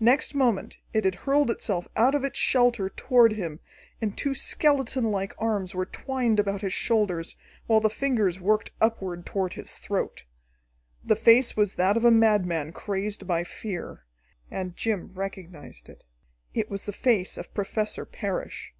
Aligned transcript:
Next 0.00 0.34
moment 0.34 0.76
it 0.92 1.06
had 1.06 1.14
hurled 1.14 1.50
itself 1.50 1.88
out 1.96 2.14
of 2.14 2.24
its 2.24 2.38
shelter 2.38 2.90
toward 2.90 3.32
him, 3.32 3.58
and 4.02 4.14
two 4.14 4.34
skeletonlike 4.34 5.32
arms 5.38 5.74
were 5.74 5.86
twined 5.86 6.38
about 6.38 6.60
his 6.60 6.74
shoulders, 6.74 7.36
while 7.68 7.80
the 7.80 7.88
fingers 7.88 8.38
worked 8.38 8.72
upward 8.82 9.24
toward 9.24 9.54
his 9.54 9.76
throat. 9.76 10.24
The 11.02 11.16
face 11.16 11.56
was 11.56 11.76
that 11.76 11.96
of 11.96 12.04
a 12.04 12.10
madman, 12.10 12.72
crazed 12.72 13.26
by 13.26 13.44
fear. 13.44 14.04
And 14.50 14.76
Jim 14.76 15.08
recognized 15.14 15.88
it. 15.88 16.04
It 16.52 16.68
was 16.68 16.84
the 16.84 16.92
face 16.92 17.38
of 17.38 17.54
Professor 17.54 18.04
Parrish. 18.04 18.74